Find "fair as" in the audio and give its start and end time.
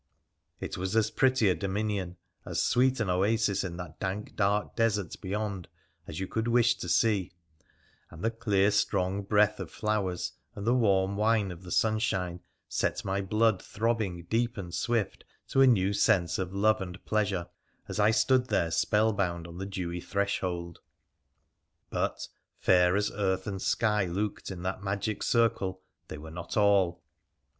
22.57-23.11